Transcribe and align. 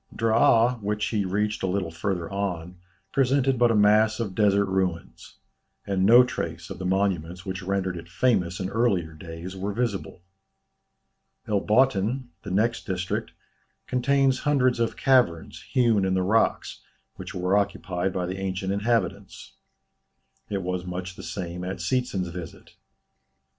Draa 0.15 0.79
which 0.81 1.05
he 1.09 1.25
reached 1.25 1.61
a 1.61 1.67
little 1.67 1.91
farther 1.91 2.27
on, 2.31 2.77
presented 3.11 3.59
but 3.59 3.69
a 3.69 3.75
mass 3.75 4.19
of 4.19 4.33
desert 4.33 4.65
ruins; 4.65 5.35
and 5.85 6.07
no 6.07 6.23
trace 6.23 6.71
of 6.71 6.79
the 6.79 6.87
monuments 6.87 7.45
which 7.45 7.61
rendered 7.61 7.95
it 7.95 8.09
famous 8.09 8.59
in 8.59 8.67
earlier 8.71 9.13
days, 9.13 9.55
were 9.55 9.71
visible. 9.73 10.23
El 11.47 11.59
Botthin, 11.61 12.29
the 12.41 12.49
next 12.49 12.87
district, 12.87 13.33
contains 13.85 14.39
hundreds 14.39 14.79
of 14.79 14.97
caverns, 14.97 15.61
hewn 15.71 16.03
in 16.03 16.15
the 16.15 16.23
rocks, 16.23 16.79
which 17.17 17.35
were 17.35 17.55
occupied 17.55 18.11
by 18.11 18.25
the 18.25 18.39
ancient 18.39 18.73
inhabitants. 18.73 19.51
It 20.49 20.63
was 20.63 20.83
much 20.83 21.15
the 21.15 21.21
same 21.21 21.63
at 21.63 21.79
Seetzen's 21.79 22.29
visit. 22.29 22.73